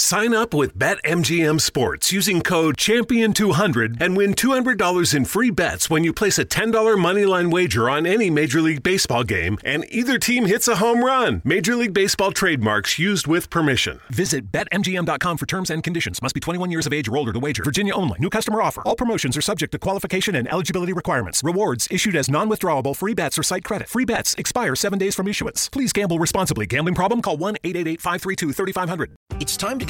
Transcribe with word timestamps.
Sign 0.00 0.32
up 0.32 0.54
with 0.54 0.78
BetMGM 0.78 1.60
Sports 1.60 2.10
using 2.10 2.40
code 2.40 2.78
Champion200 2.78 4.00
and 4.00 4.16
win 4.16 4.32
$200 4.32 5.14
in 5.14 5.24
free 5.26 5.50
bets 5.50 5.90
when 5.90 6.04
you 6.04 6.14
place 6.14 6.38
a 6.38 6.44
$10 6.44 6.72
moneyline 6.96 7.52
wager 7.52 7.88
on 7.90 8.06
any 8.06 8.30
Major 8.30 8.62
League 8.62 8.82
Baseball 8.82 9.24
game 9.24 9.58
and 9.62 9.84
either 9.90 10.18
team 10.18 10.46
hits 10.46 10.68
a 10.68 10.76
home 10.76 11.04
run. 11.04 11.42
Major 11.44 11.76
League 11.76 11.92
Baseball 11.92 12.32
trademarks 12.32 12.98
used 12.98 13.26
with 13.26 13.50
permission. 13.50 14.00
Visit 14.08 14.50
BetMGM.com 14.50 15.36
for 15.36 15.44
terms 15.44 15.68
and 15.68 15.84
conditions. 15.84 16.22
Must 16.22 16.34
be 16.34 16.40
21 16.40 16.70
years 16.70 16.86
of 16.86 16.94
age 16.94 17.06
or 17.06 17.18
older 17.18 17.34
to 17.34 17.38
wager. 17.38 17.62
Virginia 17.62 17.94
only. 17.94 18.18
New 18.20 18.30
customer 18.30 18.62
offer. 18.62 18.80
All 18.86 18.96
promotions 18.96 19.36
are 19.36 19.42
subject 19.42 19.70
to 19.72 19.78
qualification 19.78 20.34
and 20.34 20.50
eligibility 20.50 20.94
requirements. 20.94 21.44
Rewards 21.44 21.86
issued 21.90 22.16
as 22.16 22.30
non 22.30 22.48
withdrawable 22.48 22.96
free 22.96 23.14
bets 23.14 23.38
or 23.38 23.42
site 23.42 23.64
credit. 23.64 23.86
Free 23.86 24.06
bets 24.06 24.34
expire 24.36 24.74
seven 24.74 24.98
days 24.98 25.14
from 25.14 25.28
issuance. 25.28 25.68
Please 25.68 25.92
gamble 25.92 26.18
responsibly. 26.18 26.64
Gambling 26.64 26.94
problem? 26.94 27.20
Call 27.20 27.36
1 27.36 27.58
888 27.62 28.00
532 28.00 28.52
3500. 28.54 29.14
It's 29.40 29.56
time 29.56 29.78
to 29.78 29.89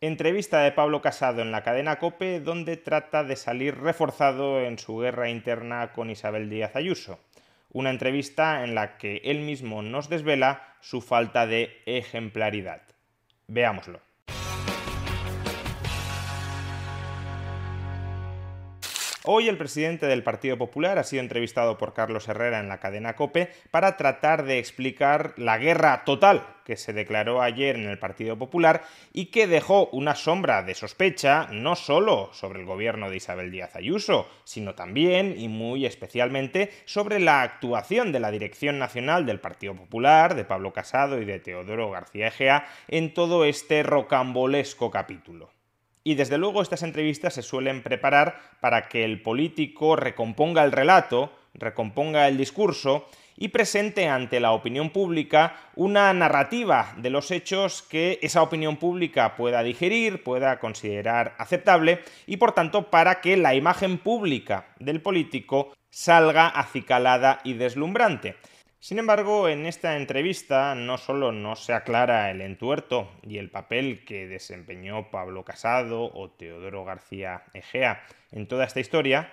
Entrevista 0.00 0.60
de 0.60 0.70
Pablo 0.70 1.02
Casado 1.02 1.42
en 1.42 1.50
la 1.50 1.64
cadena 1.64 1.98
Cope 1.98 2.38
donde 2.38 2.76
trata 2.76 3.24
de 3.24 3.34
salir 3.34 3.76
reforzado 3.80 4.60
en 4.60 4.78
su 4.78 4.98
guerra 4.98 5.28
interna 5.28 5.92
con 5.92 6.08
Isabel 6.08 6.48
Díaz 6.48 6.76
Ayuso. 6.76 7.18
Una 7.72 7.90
entrevista 7.90 8.62
en 8.62 8.76
la 8.76 8.96
que 8.96 9.16
él 9.24 9.40
mismo 9.40 9.82
nos 9.82 10.08
desvela 10.08 10.76
su 10.80 11.00
falta 11.00 11.48
de 11.48 11.82
ejemplaridad. 11.84 12.82
Veámoslo. 13.48 14.00
Hoy 19.30 19.46
el 19.46 19.58
presidente 19.58 20.06
del 20.06 20.22
Partido 20.22 20.56
Popular 20.56 20.98
ha 20.98 21.04
sido 21.04 21.20
entrevistado 21.20 21.76
por 21.76 21.92
Carlos 21.92 22.26
Herrera 22.28 22.60
en 22.60 22.68
la 22.70 22.80
cadena 22.80 23.14
Cope 23.14 23.50
para 23.70 23.98
tratar 23.98 24.46
de 24.46 24.58
explicar 24.58 25.34
la 25.36 25.58
guerra 25.58 26.02
total 26.06 26.46
que 26.64 26.78
se 26.78 26.94
declaró 26.94 27.42
ayer 27.42 27.76
en 27.76 27.90
el 27.90 27.98
Partido 27.98 28.38
Popular 28.38 28.84
y 29.12 29.26
que 29.26 29.46
dejó 29.46 29.88
una 29.88 30.14
sombra 30.14 30.62
de 30.62 30.74
sospecha 30.74 31.46
no 31.52 31.76
solo 31.76 32.30
sobre 32.32 32.60
el 32.60 32.64
gobierno 32.64 33.10
de 33.10 33.18
Isabel 33.18 33.50
Díaz 33.50 33.76
Ayuso, 33.76 34.26
sino 34.44 34.74
también 34.74 35.34
y 35.38 35.48
muy 35.48 35.84
especialmente 35.84 36.70
sobre 36.86 37.20
la 37.20 37.42
actuación 37.42 38.12
de 38.12 38.20
la 38.20 38.30
Dirección 38.30 38.78
Nacional 38.78 39.26
del 39.26 39.40
Partido 39.40 39.74
Popular, 39.74 40.36
de 40.36 40.46
Pablo 40.46 40.72
Casado 40.72 41.20
y 41.20 41.26
de 41.26 41.38
Teodoro 41.38 41.90
García 41.90 42.28
Egea 42.28 42.66
en 42.88 43.12
todo 43.12 43.44
este 43.44 43.82
rocambolesco 43.82 44.90
capítulo. 44.90 45.50
Y 46.08 46.14
desde 46.14 46.38
luego 46.38 46.62
estas 46.62 46.82
entrevistas 46.84 47.34
se 47.34 47.42
suelen 47.42 47.82
preparar 47.82 48.40
para 48.60 48.88
que 48.88 49.04
el 49.04 49.20
político 49.20 49.94
recomponga 49.94 50.64
el 50.64 50.72
relato, 50.72 51.30
recomponga 51.52 52.28
el 52.28 52.38
discurso 52.38 53.10
y 53.36 53.48
presente 53.48 54.08
ante 54.08 54.40
la 54.40 54.52
opinión 54.52 54.88
pública 54.88 55.56
una 55.76 56.10
narrativa 56.14 56.94
de 56.96 57.10
los 57.10 57.30
hechos 57.30 57.82
que 57.82 58.18
esa 58.22 58.40
opinión 58.40 58.78
pública 58.78 59.36
pueda 59.36 59.62
digerir, 59.62 60.22
pueda 60.22 60.58
considerar 60.60 61.34
aceptable 61.36 62.00
y 62.26 62.38
por 62.38 62.52
tanto 62.52 62.88
para 62.88 63.20
que 63.20 63.36
la 63.36 63.54
imagen 63.54 63.98
pública 63.98 64.68
del 64.78 65.02
político 65.02 65.74
salga 65.90 66.48
acicalada 66.48 67.40
y 67.44 67.52
deslumbrante. 67.52 68.36
Sin 68.80 69.00
embargo, 69.00 69.48
en 69.48 69.66
esta 69.66 69.96
entrevista 69.96 70.76
no 70.76 70.98
solo 70.98 71.32
no 71.32 71.56
se 71.56 71.72
aclara 71.72 72.30
el 72.30 72.40
entuerto 72.40 73.10
y 73.22 73.38
el 73.38 73.50
papel 73.50 74.04
que 74.04 74.28
desempeñó 74.28 75.10
Pablo 75.10 75.44
Casado 75.44 76.04
o 76.14 76.30
Teodoro 76.30 76.84
García 76.84 77.42
Egea 77.54 78.04
en 78.30 78.46
toda 78.46 78.64
esta 78.64 78.78
historia, 78.78 79.32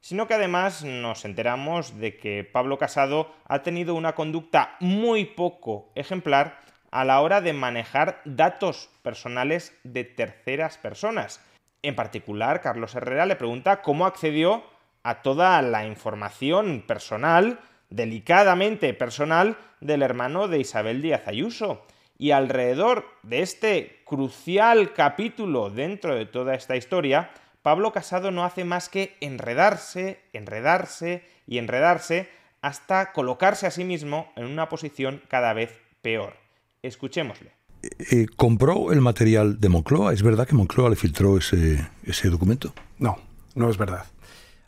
sino 0.00 0.26
que 0.26 0.34
además 0.34 0.82
nos 0.82 1.24
enteramos 1.24 2.00
de 2.00 2.16
que 2.16 2.42
Pablo 2.42 2.78
Casado 2.78 3.32
ha 3.46 3.62
tenido 3.62 3.94
una 3.94 4.16
conducta 4.16 4.76
muy 4.80 5.24
poco 5.24 5.92
ejemplar 5.94 6.58
a 6.90 7.04
la 7.04 7.20
hora 7.20 7.40
de 7.40 7.52
manejar 7.52 8.20
datos 8.24 8.90
personales 9.02 9.78
de 9.84 10.02
terceras 10.02 10.78
personas. 10.78 11.40
En 11.82 11.94
particular, 11.94 12.60
Carlos 12.60 12.96
Herrera 12.96 13.24
le 13.26 13.36
pregunta 13.36 13.82
cómo 13.82 14.04
accedió 14.04 14.64
a 15.04 15.22
toda 15.22 15.62
la 15.62 15.86
información 15.86 16.82
personal 16.86 17.60
delicadamente 17.90 18.94
personal 18.94 19.58
del 19.80 20.02
hermano 20.02 20.48
de 20.48 20.60
Isabel 20.60 21.02
Díaz 21.02 21.22
Ayuso. 21.26 21.82
Y 22.18 22.32
alrededor 22.32 23.06
de 23.22 23.42
este 23.42 24.02
crucial 24.04 24.92
capítulo 24.92 25.70
dentro 25.70 26.14
de 26.14 26.26
toda 26.26 26.54
esta 26.54 26.76
historia, 26.76 27.30
Pablo 27.62 27.92
Casado 27.92 28.30
no 28.30 28.44
hace 28.44 28.64
más 28.64 28.88
que 28.88 29.16
enredarse, 29.20 30.20
enredarse 30.32 31.24
y 31.46 31.58
enredarse 31.58 32.28
hasta 32.62 33.12
colocarse 33.12 33.66
a 33.66 33.70
sí 33.70 33.84
mismo 33.84 34.32
en 34.36 34.46
una 34.46 34.68
posición 34.68 35.22
cada 35.28 35.52
vez 35.54 35.72
peor. 36.02 36.34
Escuchémosle. 36.82 37.52
Eh, 37.82 38.26
¿Compró 38.36 38.92
el 38.92 39.00
material 39.00 39.58
de 39.58 39.68
Moncloa? 39.70 40.12
¿Es 40.12 40.22
verdad 40.22 40.46
que 40.46 40.54
Moncloa 40.54 40.90
le 40.90 40.96
filtró 40.96 41.38
ese, 41.38 41.86
ese 42.04 42.28
documento? 42.28 42.74
No, 42.98 43.18
no 43.54 43.70
es 43.70 43.78
verdad. 43.78 44.04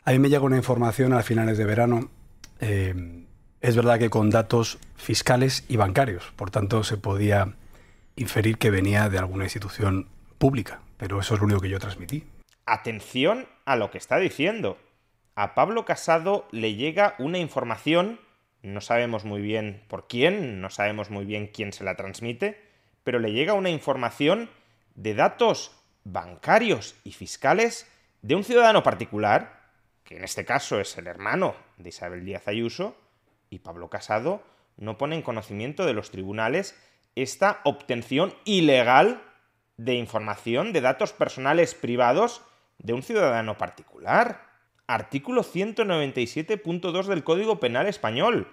A 0.05 0.11
mí 0.11 0.19
me 0.19 0.29
llega 0.29 0.41
una 0.41 0.57
información 0.57 1.13
a 1.13 1.21
finales 1.21 1.57
de 1.59 1.65
verano 1.65 2.09
eh, 2.63 3.25
es 3.59 3.75
verdad 3.75 3.99
que 3.99 4.09
con 4.09 4.29
datos 4.29 4.77
fiscales 4.95 5.65
y 5.67 5.75
bancarios, 5.75 6.31
por 6.35 6.49
tanto 6.49 6.83
se 6.83 6.97
podía 6.97 7.55
inferir 8.15 8.57
que 8.57 8.69
venía 8.69 9.09
de 9.09 9.17
alguna 9.17 9.43
institución 9.43 10.07
pública, 10.37 10.81
pero 10.97 11.19
eso 11.19 11.33
es 11.33 11.41
lo 11.41 11.45
único 11.45 11.59
que 11.59 11.69
yo 11.69 11.79
transmití. 11.79 12.23
Atención 12.65 13.47
a 13.65 13.75
lo 13.75 13.91
que 13.91 13.97
está 13.97 14.17
diciendo. 14.17 14.77
A 15.35 15.55
Pablo 15.55 15.83
Casado 15.83 16.47
le 16.51 16.75
llega 16.75 17.15
una 17.19 17.37
información, 17.37 18.19
no 18.61 18.79
sabemos 18.79 19.25
muy 19.25 19.41
bien 19.41 19.83
por 19.89 20.07
quién, 20.07 20.61
no 20.61 20.69
sabemos 20.69 21.09
muy 21.09 21.25
bien 21.25 21.47
quién 21.47 21.73
se 21.73 21.83
la 21.83 21.95
transmite, 21.95 22.61
pero 23.03 23.19
le 23.19 23.33
llega 23.33 23.53
una 23.53 23.69
información 23.69 24.49
de 24.95 25.15
datos 25.15 25.71
bancarios 26.05 26.95
y 27.03 27.11
fiscales 27.11 27.89
de 28.21 28.35
un 28.35 28.43
ciudadano 28.43 28.83
particular 28.83 29.62
que 30.03 30.17
en 30.17 30.23
este 30.23 30.45
caso 30.45 30.79
es 30.79 30.97
el 30.97 31.07
hermano 31.07 31.55
de 31.77 31.89
Isabel 31.89 32.25
Díaz 32.25 32.47
Ayuso, 32.47 32.95
y 33.49 33.59
Pablo 33.59 33.89
Casado, 33.89 34.43
no 34.77 34.97
pone 34.97 35.15
en 35.15 35.21
conocimiento 35.21 35.85
de 35.85 35.93
los 35.93 36.11
tribunales 36.11 36.75
esta 37.15 37.61
obtención 37.63 38.33
ilegal 38.45 39.21
de 39.77 39.93
información 39.93 40.73
de 40.73 40.81
datos 40.81 41.13
personales 41.13 41.75
privados 41.75 42.41
de 42.79 42.93
un 42.93 43.03
ciudadano 43.03 43.57
particular. 43.57 44.41
Artículo 44.87 45.43
197.2 45.43 47.05
del 47.05 47.23
Código 47.23 47.59
Penal 47.59 47.87
Español. 47.87 48.51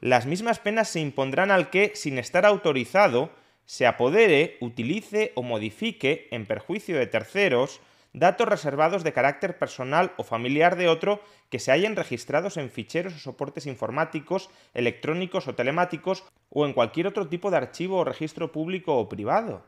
Las 0.00 0.26
mismas 0.26 0.58
penas 0.58 0.88
se 0.88 1.00
impondrán 1.00 1.50
al 1.50 1.70
que, 1.70 1.92
sin 1.94 2.18
estar 2.18 2.46
autorizado, 2.46 3.30
se 3.66 3.86
apodere, 3.86 4.56
utilice 4.60 5.32
o 5.34 5.42
modifique, 5.42 6.28
en 6.30 6.46
perjuicio 6.46 6.96
de 6.96 7.06
terceros, 7.06 7.80
datos 8.12 8.48
reservados 8.48 9.04
de 9.04 9.12
carácter 9.12 9.58
personal 9.58 10.12
o 10.16 10.24
familiar 10.24 10.76
de 10.76 10.88
otro 10.88 11.20
que 11.50 11.58
se 11.58 11.72
hayan 11.72 11.96
registrados 11.96 12.56
en 12.56 12.70
ficheros 12.70 13.14
o 13.14 13.18
soportes 13.18 13.66
informáticos, 13.66 14.50
electrónicos 14.74 15.48
o 15.48 15.54
telemáticos 15.54 16.24
o 16.50 16.66
en 16.66 16.72
cualquier 16.72 17.06
otro 17.06 17.28
tipo 17.28 17.50
de 17.50 17.58
archivo 17.58 17.98
o 17.98 18.04
registro 18.04 18.52
público 18.52 18.96
o 18.96 19.08
privado. 19.08 19.64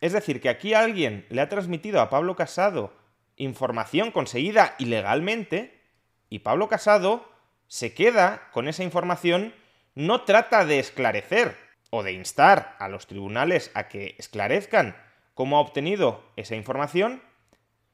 Es 0.00 0.12
decir, 0.12 0.40
que 0.40 0.48
aquí 0.48 0.74
alguien 0.74 1.26
le 1.28 1.40
ha 1.40 1.48
transmitido 1.48 2.00
a 2.00 2.10
Pablo 2.10 2.36
Casado 2.36 2.92
información 3.36 4.10
conseguida 4.10 4.74
ilegalmente 4.78 5.80
y 6.28 6.40
Pablo 6.40 6.68
Casado 6.68 7.28
se 7.68 7.94
queda 7.94 8.48
con 8.52 8.68
esa 8.68 8.84
información, 8.84 9.54
no 9.94 10.22
trata 10.22 10.64
de 10.64 10.78
esclarecer 10.78 11.56
o 11.90 12.02
de 12.02 12.12
instar 12.12 12.76
a 12.78 12.88
los 12.88 13.06
tribunales 13.06 13.70
a 13.74 13.88
que 13.88 14.14
esclarezcan 14.18 14.96
cómo 15.34 15.56
ha 15.56 15.60
obtenido 15.60 16.22
esa 16.36 16.54
información 16.54 17.22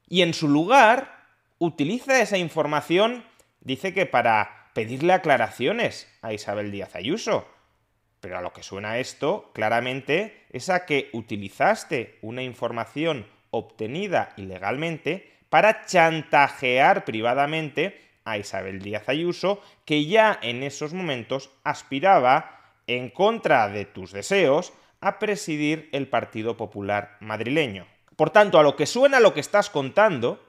y 0.07 0.21
en 0.21 0.33
su 0.33 0.47
lugar 0.47 1.25
utiliza 1.59 2.21
esa 2.21 2.37
información, 2.37 3.25
dice 3.61 3.93
que 3.93 4.05
para 4.05 4.69
pedirle 4.73 5.13
aclaraciones 5.13 6.07
a 6.21 6.33
Isabel 6.33 6.71
Díaz 6.71 6.95
Ayuso. 6.95 7.47
Pero 8.19 8.37
a 8.37 8.41
lo 8.41 8.53
que 8.53 8.63
suena 8.63 8.97
esto, 8.97 9.51
claramente, 9.53 10.45
es 10.51 10.69
a 10.69 10.85
que 10.85 11.09
utilizaste 11.13 12.17
una 12.21 12.43
información 12.43 13.27
obtenida 13.51 14.33
ilegalmente 14.37 15.31
para 15.49 15.85
chantajear 15.85 17.05
privadamente 17.05 18.01
a 18.25 18.37
Isabel 18.37 18.81
Díaz 18.81 19.07
Ayuso, 19.07 19.61
que 19.85 20.05
ya 20.05 20.37
en 20.41 20.63
esos 20.63 20.93
momentos 20.93 21.49
aspiraba, 21.63 22.73
en 22.87 23.09
contra 23.09 23.69
de 23.69 23.85
tus 23.85 24.11
deseos, 24.11 24.73
a 24.99 25.19
presidir 25.19 25.89
el 25.91 26.07
Partido 26.07 26.57
Popular 26.57 27.17
madrileño. 27.19 27.87
Por 28.17 28.31
tanto, 28.31 28.59
a 28.59 28.63
lo 28.63 28.75
que 28.75 28.87
suena 28.87 29.21
lo 29.21 29.33
que 29.33 29.39
estás 29.39 29.69
contando, 29.69 30.43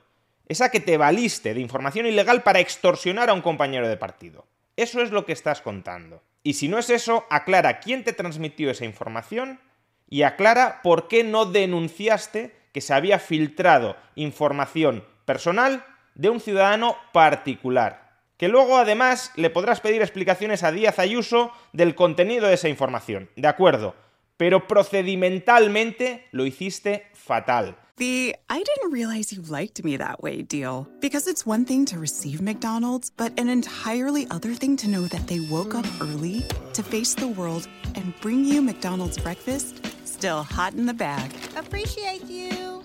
es 0.48 0.62
a 0.62 0.70
que 0.70 0.80
te 0.80 0.96
valiste 0.96 1.52
de 1.52 1.60
información 1.60 2.06
ilegal 2.06 2.42
para 2.42 2.60
extorsionar 2.60 3.28
a 3.28 3.34
un 3.34 3.42
compañero 3.42 3.86
de 3.86 3.98
partido. 3.98 4.46
Eso 4.74 5.02
es 5.02 5.10
lo 5.10 5.26
que 5.26 5.32
estás 5.32 5.60
contando. 5.60 6.22
Y 6.42 6.54
si 6.54 6.68
no 6.68 6.78
es 6.78 6.88
eso, 6.88 7.26
aclara 7.28 7.78
quién 7.78 8.04
te 8.04 8.14
transmitió 8.14 8.70
esa 8.70 8.86
información 8.86 9.60
y 10.08 10.22
aclara 10.22 10.80
por 10.82 11.08
qué 11.08 11.22
no 11.24 11.44
denunciaste 11.44 12.56
que 12.72 12.80
se 12.80 12.94
había 12.94 13.18
filtrado 13.18 13.96
información 14.14 15.04
personal 15.26 15.84
de 16.14 16.30
un 16.30 16.40
ciudadano 16.40 16.96
particular. 17.12 18.08
Que 18.38 18.48
luego 18.48 18.78
además 18.78 19.32
le 19.36 19.50
podrás 19.50 19.80
pedir 19.80 20.00
explicaciones 20.00 20.62
a 20.62 20.72
Díaz 20.72 20.98
Ayuso 20.98 21.52
del 21.74 21.94
contenido 21.94 22.46
de 22.46 22.54
esa 22.54 22.70
información. 22.70 23.28
De 23.36 23.48
acuerdo, 23.48 23.94
pero 24.38 24.66
procedimentalmente 24.66 26.22
lo 26.32 26.46
hiciste 26.46 27.04
fatal. 27.12 27.76
The 27.98 28.36
I 28.48 28.62
didn't 28.62 28.92
realize 28.92 29.32
you 29.32 29.42
liked 29.42 29.84
me 29.84 29.96
that 29.96 30.22
way 30.22 30.42
deal. 30.42 30.86
Because 31.00 31.26
it's 31.26 31.44
one 31.44 31.64
thing 31.64 31.84
to 31.86 31.98
receive 31.98 32.40
McDonald's, 32.40 33.10
but 33.10 33.38
an 33.38 33.48
entirely 33.48 34.26
other 34.30 34.54
thing 34.54 34.76
to 34.78 34.88
know 34.88 35.02
that 35.08 35.26
they 35.26 35.40
woke 35.50 35.74
up 35.74 35.84
early 36.00 36.44
to 36.74 36.82
face 36.82 37.14
the 37.14 37.26
world 37.26 37.66
and 37.96 38.14
bring 38.20 38.44
you 38.44 38.62
McDonald's 38.62 39.18
breakfast 39.18 39.84
still 40.18 40.42
hot 40.42 40.74
in 40.74 40.86
the 40.86 40.94
bag. 40.94 41.32
Appreciate 41.56 42.24
you. 42.24 42.82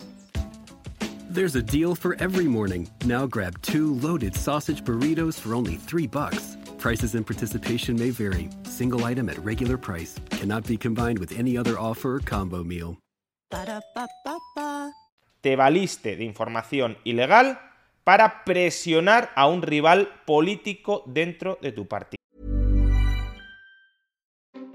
There's 1.29 1.55
a 1.55 1.63
deal 1.63 1.95
for 1.95 2.15
every 2.19 2.45
morning. 2.45 2.87
Now 3.05 3.25
grab 3.25 3.59
two 3.63 3.95
loaded 3.95 4.35
sausage 4.35 4.83
burritos 4.83 5.39
for 5.39 5.55
only 5.55 5.75
three 5.75 6.05
bucks. 6.05 6.57
Prices 6.77 7.15
and 7.15 7.25
participation 7.25 7.97
may 7.97 8.11
vary. 8.11 8.49
Single 8.73 9.05
item 9.05 9.29
at 9.29 9.37
regular 9.45 9.77
price 9.77 10.15
cannot 10.31 10.65
be 10.65 10.77
combined 10.77 11.19
with 11.19 11.37
any 11.37 11.55
other 11.55 11.77
offer 11.77 12.15
or 12.15 12.19
combo 12.19 12.63
meal. 12.63 12.97
Ba-da-ba-ba-ba. 13.51 14.91
Te 15.43 15.55
valiste 15.55 16.15
de 16.15 16.23
información 16.23 16.97
ilegal 17.05 17.59
para 18.03 18.43
presionar 18.43 19.29
a 19.35 19.47
un 19.47 19.61
rival 19.61 20.09
político 20.25 21.03
dentro 21.05 21.59
de 21.61 21.71
tu 21.71 21.85
partido. 21.85 22.17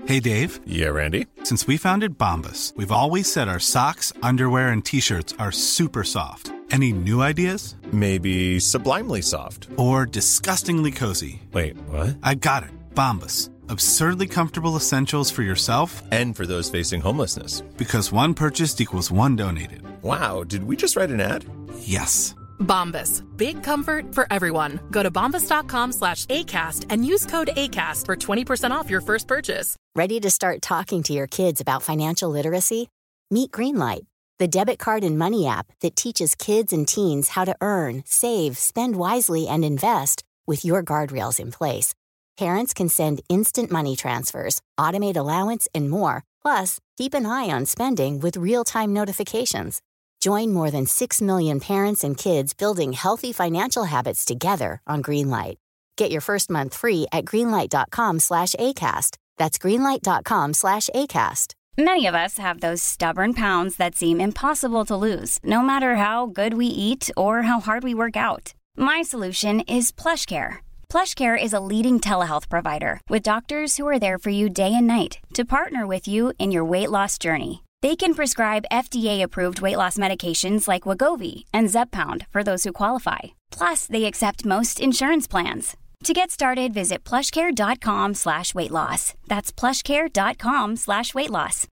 Hey 0.06 0.20
Dave. 0.20 0.60
Yeah, 0.64 0.90
Randy. 0.90 1.26
Since 1.42 1.66
we 1.66 1.76
founded 1.76 2.16
Bombus, 2.16 2.72
we've 2.76 2.92
always 2.92 3.26
said 3.30 3.48
our 3.48 3.58
socks, 3.58 4.12
underwear, 4.22 4.68
and 4.68 4.84
t-shirts 4.84 5.34
are 5.40 5.50
super 5.50 6.04
soft. 6.04 6.52
Any 6.70 6.92
new 6.92 7.20
ideas? 7.20 7.74
Maybe 7.92 8.60
sublimely 8.60 9.22
soft. 9.22 9.66
Or 9.76 10.06
disgustingly 10.06 10.92
cozy? 10.92 11.42
Wait, 11.52 11.76
what? 11.88 12.16
I 12.22 12.36
got 12.36 12.62
it. 12.62 12.70
Bombus. 12.94 13.50
Absurdly 13.70 14.26
comfortable 14.26 14.76
essentials 14.76 15.30
for 15.30 15.42
yourself 15.42 16.02
And 16.10 16.34
for 16.36 16.46
those 16.46 16.70
facing 16.70 17.00
homelessness. 17.00 17.60
because 17.76 18.12
one 18.12 18.34
purchased 18.34 18.80
equals 18.80 19.10
one 19.10 19.36
donated. 19.36 19.82
Wow, 20.02 20.44
did 20.44 20.64
we 20.64 20.76
just 20.76 20.96
write 20.96 21.10
an 21.10 21.20
ad? 21.20 21.44
Yes. 21.80 22.34
Bombas. 22.60 23.22
Big 23.36 23.62
comfort 23.62 24.14
for 24.14 24.26
everyone. 24.32 24.80
Go 24.90 25.02
to 25.02 25.10
bombas.com 25.10 25.92
slash 25.92 26.26
ACAST 26.26 26.86
and 26.90 27.04
use 27.06 27.24
code 27.26 27.50
ACAST 27.56 28.04
for 28.06 28.16
20% 28.16 28.70
off 28.72 28.90
your 28.90 29.00
first 29.00 29.26
purchase. 29.28 29.76
Ready 29.94 30.18
to 30.20 30.30
start 30.30 30.60
talking 30.62 31.02
to 31.04 31.12
your 31.12 31.26
kids 31.28 31.60
about 31.60 31.82
financial 31.82 32.30
literacy? 32.30 32.88
Meet 33.30 33.50
Greenlight, 33.52 34.06
the 34.38 34.48
debit 34.48 34.78
card 34.78 35.04
and 35.04 35.18
money 35.18 35.46
app 35.46 35.66
that 35.82 35.94
teaches 35.94 36.34
kids 36.34 36.72
and 36.72 36.86
teens 36.88 37.28
how 37.28 37.44
to 37.44 37.54
earn, 37.60 38.02
save, 38.06 38.56
spend 38.58 38.96
wisely, 38.96 39.46
and 39.46 39.64
invest 39.64 40.24
with 40.46 40.64
your 40.64 40.82
guardrails 40.82 41.38
in 41.38 41.52
place. 41.52 41.94
Parents 42.38 42.72
can 42.72 42.88
send 42.88 43.20
instant 43.28 43.68
money 43.68 43.96
transfers, 43.96 44.62
automate 44.78 45.16
allowance, 45.16 45.66
and 45.74 45.90
more. 45.90 46.22
Plus, 46.40 46.78
keep 46.96 47.12
an 47.14 47.26
eye 47.26 47.50
on 47.50 47.66
spending 47.66 48.20
with 48.20 48.36
real 48.36 48.62
time 48.62 48.92
notifications. 48.92 49.82
Join 50.20 50.52
more 50.52 50.70
than 50.70 50.86
6 50.86 51.20
million 51.20 51.58
parents 51.58 52.04
and 52.04 52.16
kids 52.16 52.54
building 52.54 52.92
healthy 52.92 53.32
financial 53.32 53.84
habits 53.84 54.24
together 54.24 54.80
on 54.86 55.02
Greenlight. 55.02 55.56
Get 55.96 56.12
your 56.12 56.20
first 56.20 56.48
month 56.48 56.76
free 56.76 57.08
at 57.10 57.24
greenlight.com 57.24 58.20
slash 58.20 58.54
ACAST. 58.54 59.16
That's 59.36 59.58
greenlight.com 59.58 60.54
slash 60.54 60.88
ACAST. 60.94 61.54
Many 61.76 62.06
of 62.06 62.14
us 62.14 62.38
have 62.38 62.60
those 62.60 62.82
stubborn 62.84 63.34
pounds 63.34 63.76
that 63.76 63.96
seem 63.96 64.20
impossible 64.20 64.84
to 64.84 64.96
lose, 64.96 65.40
no 65.42 65.60
matter 65.60 65.96
how 65.96 66.26
good 66.26 66.54
we 66.54 66.66
eat 66.66 67.10
or 67.16 67.42
how 67.42 67.58
hard 67.58 67.82
we 67.82 67.94
work 67.94 68.16
out. 68.16 68.54
My 68.76 69.02
solution 69.02 69.60
is 69.62 69.90
PlushCare. 69.92 70.58
PlushCare 70.92 71.36
is 71.40 71.52
a 71.52 71.60
leading 71.60 72.00
telehealth 72.00 72.48
provider 72.48 73.00
with 73.10 73.22
doctors 73.22 73.76
who 73.76 73.86
are 73.86 73.98
there 73.98 74.18
for 74.18 74.30
you 74.30 74.48
day 74.48 74.74
and 74.74 74.86
night 74.86 75.18
to 75.34 75.44
partner 75.44 75.86
with 75.86 76.08
you 76.08 76.32
in 76.38 76.50
your 76.50 76.64
weight 76.64 76.90
loss 76.90 77.18
journey. 77.18 77.62
They 77.82 77.94
can 77.94 78.14
prescribe 78.14 78.64
FDA-approved 78.72 79.60
weight 79.60 79.76
loss 79.76 79.98
medications 79.98 80.66
like 80.66 80.82
Wagovi 80.84 81.44
and 81.52 81.68
Zepbound 81.68 82.26
for 82.30 82.42
those 82.42 82.64
who 82.64 82.72
qualify. 82.72 83.18
Plus, 83.52 83.86
they 83.86 84.06
accept 84.06 84.44
most 84.46 84.80
insurance 84.80 85.28
plans. 85.28 85.76
To 86.04 86.12
get 86.14 86.30
started, 86.30 86.72
visit 86.74 87.04
plushcare.com 87.04 88.14
slash 88.14 88.54
weight 88.54 88.70
loss. 88.70 89.14
That's 89.28 89.52
plushcare.com 89.52 90.76
slash 90.76 91.14
weight 91.14 91.30
loss. 91.30 91.66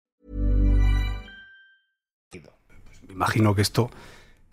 Imagino 3.09 3.55
que 3.55 3.63
esto 3.63 3.91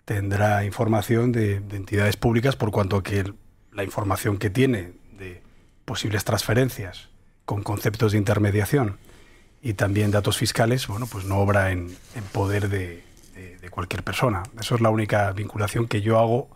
tendrá 0.06 0.64
información 0.64 1.32
de, 1.32 1.60
de 1.60 1.76
entidades 1.76 2.16
públicas 2.16 2.56
por 2.56 2.70
cuanto 2.70 3.02
que 3.02 3.20
el- 3.20 3.34
la 3.74 3.84
información 3.84 4.38
que 4.38 4.50
tiene 4.50 4.92
de 5.18 5.42
posibles 5.84 6.24
transferencias 6.24 7.08
con 7.44 7.62
conceptos 7.62 8.12
de 8.12 8.18
intermediación 8.18 8.98
y 9.62 9.74
también 9.74 10.10
datos 10.10 10.36
fiscales, 10.38 10.86
bueno, 10.86 11.06
pues 11.06 11.24
no 11.24 11.38
obra 11.38 11.70
en, 11.72 11.96
poder 12.32 12.68
de, 12.68 13.02
de- 13.34 13.58
de 13.58 13.68
cualquier 13.70 14.02
persona. 14.02 14.42
Eso 14.60 14.74
es 14.74 14.80
la 14.80 14.90
única 14.90 15.32
vinculación 15.32 15.88
que 15.88 16.00
yo 16.02 16.18
hago 16.18 16.48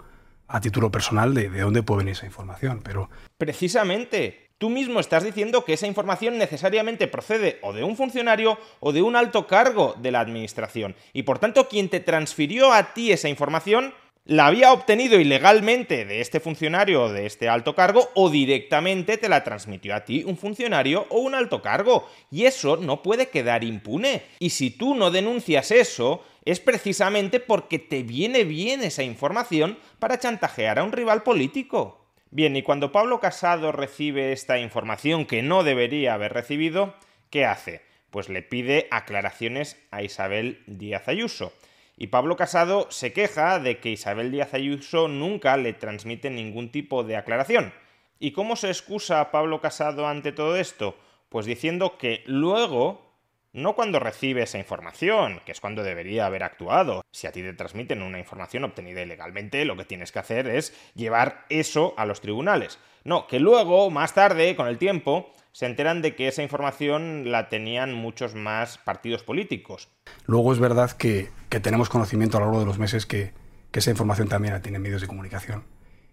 a 0.46 0.60
título 0.60 0.90
personal 0.90 1.34
de, 1.34 1.50
de 1.50 1.60
dónde 1.60 1.82
puede 1.82 1.98
venir 1.98 2.12
esa 2.12 2.26
información. 2.26 2.80
Pero 2.82 3.10
Precisamente, 3.36 4.50
tú 4.58 4.70
mismo 4.70 5.00
estás 5.00 5.24
diciendo 5.24 5.64
que 5.64 5.74
esa 5.74 5.86
información 5.86 6.38
necesariamente 6.38 7.06
procede 7.08 7.58
o 7.62 7.72
de 7.72 7.84
un 7.84 7.96
funcionario 7.96 8.58
o 8.80 8.92
de 8.92 9.02
un 9.02 9.16
alto 9.16 9.46
cargo 9.46 9.94
de 10.00 10.10
la 10.10 10.20
administración. 10.20 10.94
Y 11.12 11.24
por 11.24 11.38
tanto, 11.38 11.68
quien 11.68 11.88
te 11.88 12.00
transfirió 12.00 12.72
a 12.72 12.94
ti 12.94 13.12
esa 13.12 13.28
información 13.28 13.92
la 14.28 14.46
había 14.46 14.74
obtenido 14.74 15.18
ilegalmente 15.18 16.04
de 16.04 16.20
este 16.20 16.38
funcionario 16.38 17.04
o 17.04 17.08
de 17.08 17.24
este 17.24 17.48
alto 17.48 17.74
cargo 17.74 18.10
o 18.14 18.28
directamente 18.28 19.16
te 19.16 19.26
la 19.26 19.42
transmitió 19.42 19.94
a 19.94 20.04
ti 20.04 20.22
un 20.22 20.36
funcionario 20.36 21.06
o 21.08 21.20
un 21.20 21.34
alto 21.34 21.62
cargo. 21.62 22.06
Y 22.30 22.44
eso 22.44 22.76
no 22.76 23.02
puede 23.02 23.30
quedar 23.30 23.64
impune. 23.64 24.22
Y 24.38 24.50
si 24.50 24.68
tú 24.68 24.94
no 24.94 25.10
denuncias 25.10 25.70
eso, 25.70 26.22
es 26.44 26.60
precisamente 26.60 27.40
porque 27.40 27.78
te 27.78 28.02
viene 28.02 28.44
bien 28.44 28.82
esa 28.82 29.02
información 29.02 29.78
para 29.98 30.18
chantajear 30.18 30.78
a 30.78 30.84
un 30.84 30.92
rival 30.92 31.22
político. 31.22 32.04
Bien, 32.30 32.54
y 32.54 32.62
cuando 32.62 32.92
Pablo 32.92 33.20
Casado 33.20 33.72
recibe 33.72 34.32
esta 34.32 34.58
información 34.58 35.24
que 35.24 35.40
no 35.40 35.64
debería 35.64 36.12
haber 36.12 36.34
recibido, 36.34 36.94
¿qué 37.30 37.46
hace? 37.46 37.80
Pues 38.10 38.28
le 38.28 38.42
pide 38.42 38.88
aclaraciones 38.90 39.78
a 39.90 40.02
Isabel 40.02 40.62
Díaz 40.66 41.08
Ayuso. 41.08 41.54
Y 42.00 42.06
Pablo 42.06 42.36
Casado 42.36 42.86
se 42.90 43.12
queja 43.12 43.58
de 43.58 43.80
que 43.80 43.90
Isabel 43.90 44.30
Díaz 44.30 44.54
Ayuso 44.54 45.08
nunca 45.08 45.56
le 45.56 45.72
transmite 45.72 46.30
ningún 46.30 46.70
tipo 46.70 47.02
de 47.02 47.16
aclaración. 47.16 47.72
¿Y 48.20 48.30
cómo 48.30 48.54
se 48.54 48.68
excusa 48.68 49.32
Pablo 49.32 49.60
Casado 49.60 50.06
ante 50.06 50.30
todo 50.30 50.54
esto? 50.54 50.96
Pues 51.28 51.44
diciendo 51.44 51.98
que 51.98 52.22
luego 52.26 53.07
no 53.52 53.74
cuando 53.74 53.98
recibe 53.98 54.42
esa 54.42 54.58
información, 54.58 55.40
que 55.44 55.52
es 55.52 55.60
cuando 55.60 55.82
debería 55.82 56.26
haber 56.26 56.42
actuado. 56.42 57.02
Si 57.10 57.26
a 57.26 57.32
ti 57.32 57.42
te 57.42 57.54
transmiten 57.54 58.02
una 58.02 58.18
información 58.18 58.64
obtenida 58.64 59.02
ilegalmente, 59.02 59.64
lo 59.64 59.76
que 59.76 59.84
tienes 59.84 60.12
que 60.12 60.18
hacer 60.18 60.48
es 60.48 60.74
llevar 60.94 61.46
eso 61.48 61.94
a 61.96 62.06
los 62.06 62.20
tribunales. 62.20 62.78
No, 63.04 63.26
que 63.26 63.40
luego, 63.40 63.90
más 63.90 64.14
tarde, 64.14 64.54
con 64.54 64.68
el 64.68 64.78
tiempo, 64.78 65.32
se 65.52 65.66
enteran 65.66 66.02
de 66.02 66.14
que 66.14 66.28
esa 66.28 66.42
información 66.42 67.30
la 67.30 67.48
tenían 67.48 67.94
muchos 67.94 68.34
más 68.34 68.78
partidos 68.78 69.22
políticos. 69.22 69.88
luego 70.26 70.52
es 70.52 70.58
verdad 70.58 70.92
que, 70.92 71.30
tenemos 71.48 71.88
conocimiento 71.88 72.36
a 72.36 72.40
lo 72.40 72.46
largo 72.46 72.60
de 72.60 72.66
los 72.66 72.78
meses 72.78 73.06
que, 73.06 73.32
que 73.70 73.78
esa 73.78 73.90
información 73.90 74.28
también 74.28 74.54
la 74.54 74.62
tienen 74.62 74.82
medios 74.82 75.00
de 75.00 75.06
comunicación 75.06 75.64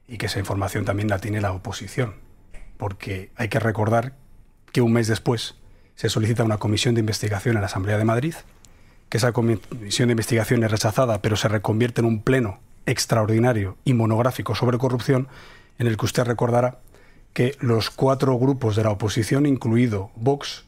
y 0.08 0.18
que 0.18 0.28
esa 0.28 0.40
información 0.40 0.86
también 0.86 1.10
la 1.10 1.20
tiene 1.20 1.42
la 1.42 1.52
oposición. 1.52 2.16
Porque 2.78 3.32
hay 3.36 3.50
que 3.50 3.60
recordar 3.60 4.14
que 4.72 4.82
un 4.82 4.94
mes 4.94 5.08
después 5.08 5.56
se 5.96 6.10
solicita 6.10 6.44
una 6.44 6.58
comisión 6.58 6.96
de 6.96 7.00
investigación 7.00 7.56
en 7.56 7.62
la 7.62 7.68
Asamblea 7.68 7.98
de 7.98 8.06
Madrid, 8.06 8.36
que 9.10 9.18
esa 9.18 9.32
comisión 9.32 10.08
de 10.08 10.14
investigación 10.14 10.64
es 10.64 10.72
rechazada, 10.72 11.22
pero 11.22 11.36
se 11.36 11.48
reconvierte 11.48 12.02
en 12.02 12.06
un 12.06 12.22
pleno 12.22 12.60
extraordinario 12.86 13.78
y 13.86 13.94
monográfico 13.94 14.56
sobre 14.56 14.78
corrupción, 14.78 15.28
en 15.80 15.88
el 15.88 15.98
que 15.98 16.06
usted 16.06 16.24
recordará 16.24 16.80
que 17.34 17.56
los 17.60 17.90
cuatro 17.90 18.38
grupos 18.38 18.76
de 18.76 18.84
la 18.84 18.92
oposición, 18.92 19.46
incluido 19.46 20.12
Vox, 20.16 20.66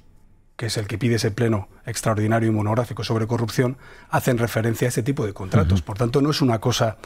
que 0.57 0.65
es 0.65 0.77
el 0.77 0.87
que 0.87 0.97
pide 0.97 1.15
ese 1.15 1.31
pleno 1.31 1.69
extraordinario 1.85 2.49
y 2.49 2.51
monográfico 2.51 3.03
sobre 3.03 3.27
corrupción, 3.27 3.77
hacen 4.09 4.37
referencia 4.37 4.87
a 4.87 4.89
este 4.89 5.03
tipo 5.03 5.25
de 5.25 5.33
contratos. 5.33 5.81
Por 5.81 5.97
tanto, 5.97 6.21
no 6.21 6.31
es 6.31 6.41
una 6.41 6.59
cosa 6.59 6.97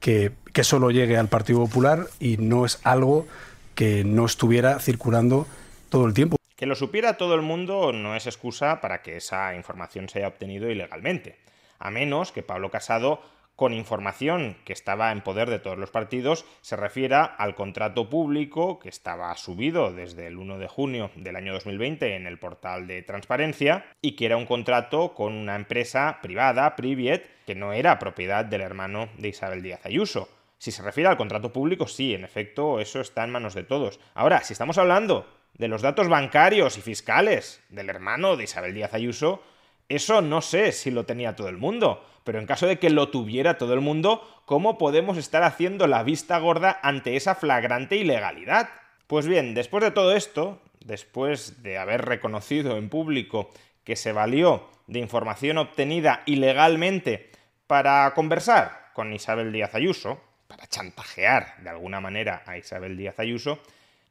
que, 0.00 0.32
que, 0.52 0.64
solo 0.64 0.90
llegue 0.90 1.16
al 1.16 1.28
Partido 1.28 1.60
Popular 1.60 2.08
y 2.18 2.38
no 2.38 2.64
es 2.64 2.80
algo 2.82 3.26
que 3.74 4.04
no 4.04 4.24
estuviera 4.24 4.80
circulando 4.80 5.46
todo 5.90 6.06
el 6.06 6.14
tiempo. 6.14 6.36
Que 6.56 6.66
lo 6.66 6.76
supiera 6.76 7.16
todo 7.16 7.34
el 7.34 7.42
mundo 7.42 7.92
no 7.92 8.14
es 8.14 8.26
excusa 8.26 8.80
para 8.80 9.02
que 9.02 9.16
esa 9.16 9.56
información 9.56 10.08
se 10.08 10.20
haya 10.20 10.28
obtenido 10.28 10.70
ilegalmente, 10.70 11.40
a 11.80 11.90
menos 11.90 12.30
que 12.30 12.44
Pablo 12.44 12.70
Casado 12.70 13.20
con 13.56 13.72
información 13.72 14.56
que 14.64 14.72
estaba 14.72 15.12
en 15.12 15.22
poder 15.22 15.48
de 15.48 15.58
todos 15.58 15.78
los 15.78 15.90
partidos, 15.90 16.44
se 16.60 16.76
refiera 16.76 17.24
al 17.24 17.54
contrato 17.54 18.08
público 18.10 18.78
que 18.78 18.88
estaba 18.88 19.34
subido 19.36 19.92
desde 19.92 20.26
el 20.26 20.38
1 20.38 20.58
de 20.58 20.68
junio 20.68 21.10
del 21.14 21.36
año 21.36 21.52
2020 21.52 22.16
en 22.16 22.26
el 22.26 22.38
portal 22.38 22.86
de 22.86 23.02
transparencia 23.02 23.86
y 24.00 24.16
que 24.16 24.26
era 24.26 24.36
un 24.36 24.46
contrato 24.46 25.14
con 25.14 25.32
una 25.34 25.56
empresa 25.56 26.18
privada, 26.20 26.74
Priviet, 26.74 27.28
que 27.46 27.54
no 27.54 27.72
era 27.72 27.98
propiedad 27.98 28.44
del 28.44 28.60
hermano 28.60 29.08
de 29.18 29.28
Isabel 29.28 29.62
Díaz 29.62 29.86
Ayuso. 29.86 30.28
Si 30.58 30.70
se 30.70 30.82
refiere 30.82 31.08
al 31.08 31.16
contrato 31.16 31.52
público, 31.52 31.86
sí, 31.86 32.14
en 32.14 32.24
efecto, 32.24 32.80
eso 32.80 33.00
está 33.00 33.22
en 33.22 33.30
manos 33.30 33.54
de 33.54 33.64
todos. 33.64 34.00
Ahora, 34.14 34.42
si 34.42 34.52
estamos 34.52 34.78
hablando 34.78 35.26
de 35.54 35.68
los 35.68 35.82
datos 35.82 36.08
bancarios 36.08 36.78
y 36.78 36.80
fiscales 36.80 37.62
del 37.68 37.88
hermano 37.88 38.36
de 38.36 38.44
Isabel 38.44 38.74
Díaz 38.74 38.94
Ayuso, 38.94 39.42
eso 39.88 40.22
no 40.22 40.40
sé 40.40 40.72
si 40.72 40.90
lo 40.90 41.04
tenía 41.04 41.36
todo 41.36 41.48
el 41.48 41.58
mundo, 41.58 42.04
pero 42.24 42.38
en 42.38 42.46
caso 42.46 42.66
de 42.66 42.78
que 42.78 42.90
lo 42.90 43.10
tuviera 43.10 43.58
todo 43.58 43.74
el 43.74 43.80
mundo, 43.80 44.26
¿cómo 44.46 44.78
podemos 44.78 45.18
estar 45.18 45.42
haciendo 45.42 45.86
la 45.86 46.02
vista 46.02 46.38
gorda 46.38 46.80
ante 46.82 47.16
esa 47.16 47.34
flagrante 47.34 47.96
ilegalidad? 47.96 48.70
Pues 49.06 49.26
bien, 49.26 49.54
después 49.54 49.84
de 49.84 49.90
todo 49.90 50.16
esto, 50.16 50.60
después 50.80 51.62
de 51.62 51.78
haber 51.78 52.04
reconocido 52.04 52.76
en 52.76 52.88
público 52.88 53.50
que 53.84 53.96
se 53.96 54.12
valió 54.12 54.68
de 54.86 54.98
información 54.98 55.58
obtenida 55.58 56.22
ilegalmente 56.26 57.30
para 57.66 58.12
conversar 58.14 58.90
con 58.94 59.12
Isabel 59.12 59.52
Díaz 59.52 59.74
Ayuso, 59.74 60.20
para 60.46 60.66
chantajear 60.66 61.62
de 61.62 61.70
alguna 61.70 62.00
manera 62.00 62.42
a 62.46 62.56
Isabel 62.56 62.96
Díaz 62.96 63.18
Ayuso, 63.18 63.60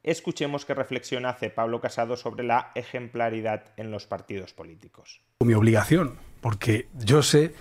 escuchemos 0.04 0.64
qué 0.64 0.74
reflexión 0.74 1.26
hace 1.26 1.50
Pablo 1.50 1.80
Casado 1.80 2.16
sobre 2.16 2.44
la 2.44 2.70
ejemplaridad 2.74 3.72
en 3.76 3.90
los 3.90 4.06
partidos 4.06 4.52
políticos. 4.52 5.20
Mi 5.40 5.54
obligación, 5.54 6.16
porque 6.40 6.86
yo 6.94 7.22
sé 7.22 7.52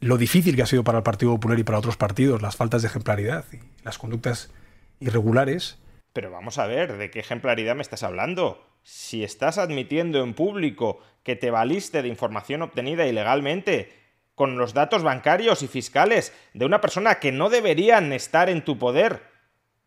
lo 0.00 0.18
difícil 0.18 0.54
que 0.54 0.62
ha 0.62 0.66
sido 0.66 0.84
para 0.84 0.98
el 0.98 1.04
Partido 1.04 1.32
Popular 1.32 1.58
y 1.58 1.64
para 1.64 1.78
otros 1.78 1.96
partidos 1.96 2.42
las 2.42 2.56
faltas 2.56 2.82
de 2.82 2.88
ejemplaridad 2.88 3.44
y 3.52 3.58
las 3.84 3.98
conductas 3.98 4.52
irregulares. 5.00 5.78
Pero 6.12 6.30
vamos 6.30 6.58
a 6.58 6.66
ver, 6.66 6.98
¿de 6.98 7.10
qué 7.10 7.20
ejemplaridad 7.20 7.74
me 7.74 7.82
estás 7.82 8.02
hablando? 8.02 8.68
Si 8.82 9.24
estás 9.24 9.58
admitiendo 9.58 10.22
en 10.22 10.34
público 10.34 11.00
que 11.22 11.36
te 11.36 11.50
valiste 11.50 12.02
de 12.02 12.08
información 12.08 12.62
obtenida 12.62 13.06
ilegalmente, 13.06 14.02
con 14.34 14.58
los 14.58 14.74
datos 14.74 15.02
bancarios 15.02 15.62
y 15.62 15.68
fiscales 15.68 16.32
de 16.52 16.64
una 16.64 16.80
persona 16.80 17.16
que 17.16 17.32
no 17.32 17.48
deberían 17.48 18.12
estar 18.12 18.48
en 18.48 18.64
tu 18.64 18.78
poder 18.78 19.22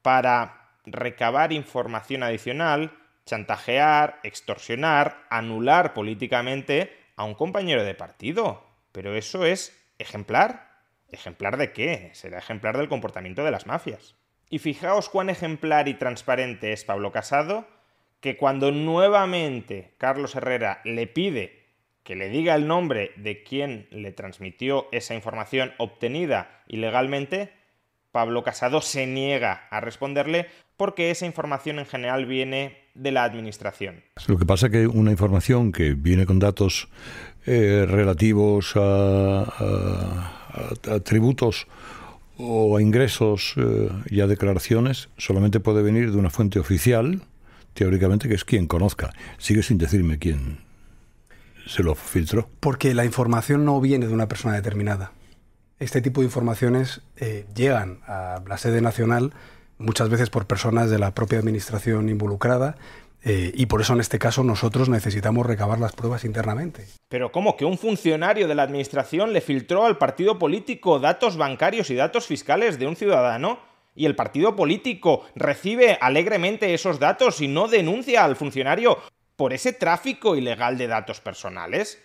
para 0.01 0.64
recabar 0.85 1.53
información 1.53 2.23
adicional, 2.23 2.91
chantajear, 3.25 4.19
extorsionar, 4.23 5.25
anular 5.29 5.93
políticamente 5.93 6.95
a 7.15 7.23
un 7.23 7.33
compañero 7.33 7.83
de 7.83 7.95
partido. 7.95 8.63
Pero 8.91 9.15
eso 9.15 9.45
es 9.45 9.85
¿Ejemplar? 9.97 10.81
¿Ejemplar 11.09 11.57
de 11.57 11.71
qué? 11.71 12.09
Será 12.13 12.39
ejemplar 12.39 12.77
del 12.77 12.89
comportamiento 12.89 13.43
de 13.43 13.51
las 13.51 13.65
mafias. 13.65 14.15
Y 14.49 14.59
fijaos 14.59 15.09
cuán 15.09 15.29
ejemplar 15.29 15.87
y 15.87 15.93
transparente 15.93 16.73
es 16.73 16.83
Pablo 16.83 17.11
Casado, 17.11 17.65
que 18.19 18.37
cuando 18.37 18.71
nuevamente 18.71 19.93
Carlos 19.97 20.35
Herrera 20.35 20.81
le 20.83 21.07
pide 21.07 21.63
que 22.03 22.15
le 22.15 22.29
diga 22.29 22.53
el 22.55 22.67
nombre 22.67 23.13
de 23.15 23.41
quien 23.43 23.87
le 23.89 24.11
transmitió 24.11 24.87
esa 24.91 25.15
información 25.15 25.73
obtenida 25.77 26.63
ilegalmente, 26.67 27.51
Pablo 28.11 28.43
Casado 28.43 28.81
se 28.81 29.07
niega 29.07 29.67
a 29.71 29.79
responderle 29.79 30.47
porque 30.77 31.11
esa 31.11 31.25
información 31.25 31.79
en 31.79 31.85
general 31.85 32.25
viene 32.25 32.77
de 32.93 33.11
la 33.11 33.23
administración. 33.23 34.03
Lo 34.27 34.37
que 34.37 34.45
pasa 34.45 34.67
es 34.67 34.71
que 34.71 34.87
una 34.87 35.11
información 35.11 35.71
que 35.71 35.93
viene 35.93 36.25
con 36.25 36.39
datos 36.39 36.87
eh, 37.45 37.85
relativos 37.87 38.73
a, 38.75 40.31
tributos 41.03 41.67
o 42.37 42.77
a 42.77 42.81
ingresos 42.81 43.53
eh, 43.57 43.89
y 44.09 44.21
a 44.21 44.27
declaraciones 44.27 45.09
solamente 45.17 45.59
puede 45.59 45.83
venir 45.83 46.11
de 46.11 46.17
una 46.17 46.29
fuente 46.29 46.59
oficial, 46.59 47.21
teóricamente, 47.73 48.27
que 48.27 48.35
es 48.35 48.45
quien 48.45 48.67
conozca. 48.67 49.13
Sigue 49.37 49.63
sin 49.63 49.77
decirme 49.77 50.17
quién 50.17 50.59
se 51.67 51.83
lo 51.83 51.95
filtró. 51.95 52.49
Porque 52.59 52.93
la 52.93 53.05
información 53.05 53.65
no 53.65 53.79
viene 53.81 54.07
de 54.07 54.13
una 54.13 54.27
persona 54.27 54.55
determinada. 54.55 55.11
Este 55.79 56.01
tipo 56.01 56.21
de 56.21 56.27
informaciones 56.27 57.01
eh, 57.17 57.45
llegan 57.53 57.99
a 58.07 58.41
la 58.47 58.57
sede 58.57 58.81
nacional 58.81 59.33
muchas 59.77 60.09
veces 60.09 60.29
por 60.29 60.47
personas 60.47 60.89
de 60.89 60.99
la 60.99 61.13
propia 61.13 61.39
administración 61.39 62.09
involucrada 62.09 62.75
eh, 63.27 63.51
y 63.55 63.65
por 63.65 63.81
eso 63.81 63.93
en 63.93 64.01
este 64.01 64.19
caso 64.19 64.43
nosotros 64.43 64.87
necesitamos 64.87 65.47
recabar 65.47 65.79
las 65.79 65.93
pruebas 65.93 66.25
internamente. 66.25 66.85
Pero 67.09 67.31
¿cómo 67.31 67.57
que 67.57 67.65
un 67.65 67.79
funcionario 67.79 68.47
de 68.47 68.53
la 68.53 68.61
Administración 68.61 69.33
le 69.33 69.41
filtró 69.41 69.85
al 69.85 69.97
partido 69.97 70.37
político 70.37 70.99
datos 70.99 71.35
bancarios 71.35 71.89
y 71.89 71.95
datos 71.95 72.27
fiscales 72.27 72.77
de 72.77 72.85
un 72.85 72.95
ciudadano? 72.95 73.59
¿Y 73.95 74.05
el 74.05 74.15
partido 74.15 74.55
político 74.55 75.25
recibe 75.33 75.97
alegremente 75.99 76.75
esos 76.75 76.99
datos 76.99 77.41
y 77.41 77.47
no 77.47 77.67
denuncia 77.67 78.23
al 78.23 78.35
funcionario 78.35 78.99
por 79.35 79.53
ese 79.53 79.73
tráfico 79.73 80.35
ilegal 80.35 80.77
de 80.77 80.85
datos 80.85 81.19
personales? 81.19 81.99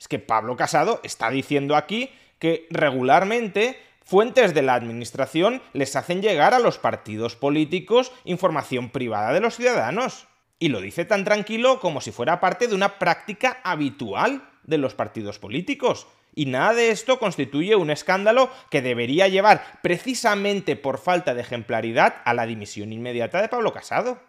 Es 0.00 0.08
que 0.08 0.18
Pablo 0.18 0.56
Casado 0.56 1.00
está 1.04 1.30
diciendo 1.30 1.76
aquí 1.76 2.10
que 2.40 2.66
regularmente 2.70 3.78
fuentes 4.06 4.54
de 4.54 4.62
la 4.62 4.74
Administración 4.74 5.60
les 5.72 5.96
hacen 5.96 6.22
llegar 6.22 6.54
a 6.54 6.60
los 6.60 6.78
partidos 6.78 7.34
políticos 7.34 8.12
información 8.24 8.90
privada 8.90 9.32
de 9.32 9.40
los 9.40 9.56
ciudadanos. 9.56 10.28
Y 10.60 10.68
lo 10.68 10.80
dice 10.80 11.04
tan 11.04 11.24
tranquilo 11.24 11.80
como 11.80 12.00
si 12.00 12.12
fuera 12.12 12.40
parte 12.40 12.68
de 12.68 12.74
una 12.74 12.98
práctica 12.98 13.60
habitual 13.64 14.48
de 14.62 14.78
los 14.78 14.94
partidos 14.94 15.38
políticos. 15.38 16.06
Y 16.34 16.46
nada 16.46 16.74
de 16.74 16.90
esto 16.90 17.18
constituye 17.18 17.74
un 17.74 17.90
escándalo 17.90 18.48
que 18.70 18.80
debería 18.80 19.26
llevar 19.26 19.80
precisamente 19.82 20.76
por 20.76 20.98
falta 20.98 21.34
de 21.34 21.40
ejemplaridad 21.40 22.16
a 22.24 22.32
la 22.32 22.46
dimisión 22.46 22.92
inmediata 22.92 23.42
de 23.42 23.48
Pablo 23.48 23.72
Casado. 23.72 24.20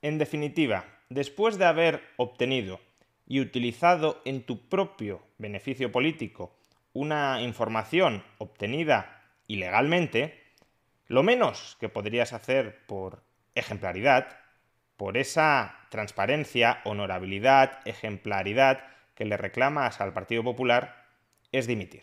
En 0.00 0.18
definitiva, 0.18 0.84
después 1.08 1.58
de 1.58 1.64
haber 1.64 2.02
obtenido 2.16 2.80
y 3.26 3.40
utilizado 3.40 4.22
en 4.24 4.44
tu 4.44 4.68
propio 4.68 5.22
beneficio 5.38 5.90
político 5.90 6.54
una 6.92 7.42
información 7.42 8.22
obtenida 8.38 9.23
ilegalmente, 9.46 10.42
lo 11.06 11.22
menos 11.22 11.76
que 11.80 11.88
podrías 11.88 12.32
hacer 12.32 12.84
por 12.86 13.22
ejemplaridad 13.54 14.44
por 14.96 15.16
esa 15.16 15.76
transparencia, 15.90 16.80
honorabilidad, 16.84 17.80
ejemplaridad 17.84 18.84
que 19.14 19.24
le 19.24 19.36
reclamas 19.36 20.00
al 20.00 20.12
Partido 20.12 20.42
Popular, 20.42 21.04
es 21.52 21.66
dimitir. 21.66 22.02